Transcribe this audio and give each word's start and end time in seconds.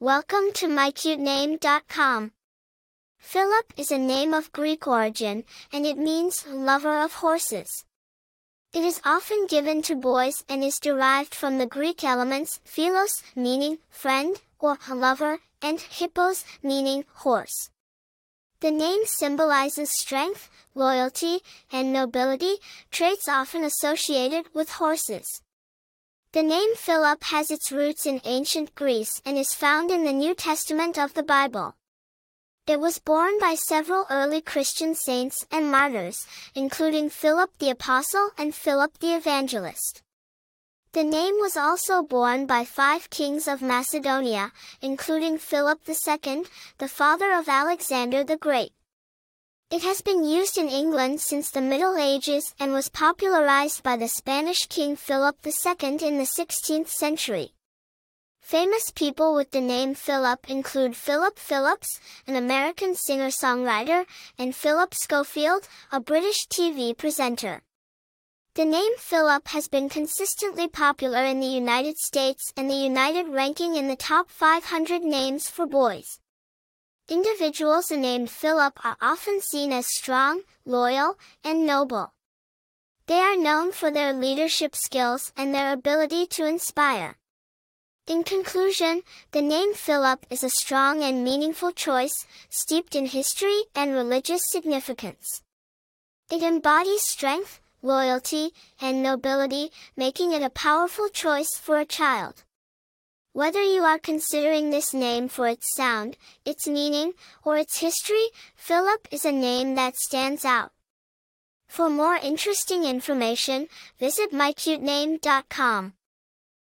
Welcome 0.00 0.52
to 0.54 0.68
mycutename.com. 0.68 2.30
Philip 3.18 3.72
is 3.76 3.90
a 3.90 3.98
name 3.98 4.32
of 4.32 4.52
Greek 4.52 4.86
origin, 4.86 5.42
and 5.72 5.84
it 5.84 5.98
means 5.98 6.46
lover 6.46 7.02
of 7.02 7.14
horses. 7.14 7.84
It 8.72 8.84
is 8.84 9.00
often 9.04 9.48
given 9.48 9.82
to 9.82 9.96
boys 9.96 10.44
and 10.48 10.62
is 10.62 10.78
derived 10.78 11.34
from 11.34 11.58
the 11.58 11.66
Greek 11.66 12.04
elements 12.04 12.60
philos, 12.64 13.24
meaning 13.34 13.78
friend, 13.90 14.40
or 14.60 14.78
lover, 14.88 15.40
and 15.60 15.80
hippos, 15.80 16.44
meaning 16.62 17.04
horse. 17.14 17.70
The 18.60 18.70
name 18.70 19.00
symbolizes 19.04 19.90
strength, 19.90 20.48
loyalty, 20.76 21.40
and 21.72 21.92
nobility, 21.92 22.58
traits 22.92 23.28
often 23.28 23.64
associated 23.64 24.46
with 24.54 24.70
horses. 24.70 25.42
The 26.32 26.42
name 26.42 26.76
Philip 26.76 27.24
has 27.24 27.50
its 27.50 27.72
roots 27.72 28.04
in 28.04 28.20
ancient 28.22 28.74
Greece 28.74 29.22
and 29.24 29.38
is 29.38 29.54
found 29.54 29.90
in 29.90 30.04
the 30.04 30.12
New 30.12 30.34
Testament 30.34 30.98
of 30.98 31.14
the 31.14 31.22
Bible. 31.22 31.74
It 32.66 32.78
was 32.78 32.98
borne 32.98 33.40
by 33.40 33.54
several 33.54 34.04
early 34.10 34.42
Christian 34.42 34.94
saints 34.94 35.46
and 35.50 35.70
martyrs, 35.70 36.26
including 36.54 37.08
Philip 37.08 37.56
the 37.58 37.70
Apostle 37.70 38.28
and 38.36 38.54
Philip 38.54 38.98
the 38.98 39.14
Evangelist. 39.14 40.02
The 40.92 41.02
name 41.02 41.36
was 41.40 41.56
also 41.56 42.02
borne 42.02 42.44
by 42.44 42.66
five 42.66 43.08
kings 43.08 43.48
of 43.48 43.62
Macedonia, 43.62 44.52
including 44.82 45.38
Philip 45.38 45.80
II, 45.88 46.44
the 46.76 46.88
father 46.88 47.32
of 47.32 47.48
Alexander 47.48 48.22
the 48.22 48.36
Great. 48.36 48.72
It 49.70 49.82
has 49.82 50.00
been 50.00 50.24
used 50.24 50.56
in 50.56 50.70
England 50.70 51.20
since 51.20 51.50
the 51.50 51.60
Middle 51.60 51.98
Ages 51.98 52.54
and 52.58 52.72
was 52.72 52.88
popularized 52.88 53.82
by 53.82 53.98
the 53.98 54.08
Spanish 54.08 54.64
King 54.64 54.96
Philip 54.96 55.36
II 55.44 55.98
in 56.00 56.16
the 56.16 56.24
16th 56.24 56.88
century. 56.88 57.52
Famous 58.40 58.90
people 58.90 59.34
with 59.34 59.50
the 59.50 59.60
name 59.60 59.94
Philip 59.94 60.48
include 60.48 60.96
Phillip 60.96 61.38
Phillips, 61.38 62.00
an 62.26 62.34
American 62.34 62.94
singer-songwriter, 62.94 64.06
and 64.38 64.56
Philip 64.56 64.94
Schofield, 64.94 65.68
a 65.92 66.00
British 66.00 66.46
TV 66.48 66.96
presenter. 66.96 67.60
The 68.54 68.64
name 68.64 68.96
Philip 68.96 69.48
has 69.48 69.68
been 69.68 69.90
consistently 69.90 70.68
popular 70.68 71.22
in 71.24 71.40
the 71.40 71.46
United 71.46 71.98
States 71.98 72.54
and 72.56 72.70
the 72.70 72.74
United 72.74 73.28
ranking 73.28 73.76
in 73.76 73.86
the 73.86 73.96
top 73.96 74.30
500 74.30 75.02
names 75.02 75.50
for 75.50 75.66
boys. 75.66 76.20
Individuals 77.10 77.90
named 77.90 78.28
Philip 78.28 78.84
are 78.84 78.98
often 79.00 79.40
seen 79.40 79.72
as 79.72 79.86
strong, 79.86 80.42
loyal, 80.66 81.16
and 81.42 81.64
noble. 81.64 82.12
They 83.06 83.20
are 83.20 83.34
known 83.34 83.72
for 83.72 83.90
their 83.90 84.12
leadership 84.12 84.76
skills 84.76 85.32
and 85.34 85.54
their 85.54 85.72
ability 85.72 86.26
to 86.26 86.44
inspire. 86.44 87.16
In 88.06 88.24
conclusion, 88.24 89.00
the 89.32 89.40
name 89.40 89.72
Philip 89.72 90.26
is 90.28 90.44
a 90.44 90.50
strong 90.50 91.02
and 91.02 91.24
meaningful 91.24 91.72
choice, 91.72 92.26
steeped 92.50 92.94
in 92.94 93.06
history 93.06 93.62
and 93.74 93.94
religious 93.94 94.42
significance. 94.46 95.42
It 96.30 96.42
embodies 96.42 97.04
strength, 97.04 97.60
loyalty, 97.80 98.52
and 98.82 99.02
nobility, 99.02 99.72
making 99.96 100.32
it 100.32 100.42
a 100.42 100.50
powerful 100.50 101.08
choice 101.08 101.56
for 101.56 101.78
a 101.78 101.86
child. 101.86 102.44
Whether 103.38 103.62
you 103.62 103.84
are 103.84 104.00
considering 104.00 104.70
this 104.70 104.92
name 104.92 105.28
for 105.28 105.46
its 105.46 105.72
sound, 105.72 106.16
its 106.44 106.66
meaning, 106.66 107.12
or 107.44 107.56
its 107.56 107.78
history, 107.78 108.32
Philip 108.56 109.06
is 109.12 109.24
a 109.24 109.30
name 109.30 109.76
that 109.76 109.94
stands 109.94 110.44
out. 110.44 110.72
For 111.68 111.88
more 111.88 112.16
interesting 112.16 112.82
information, 112.82 113.68
visit 113.96 114.32
mycutename.com. 114.32 115.92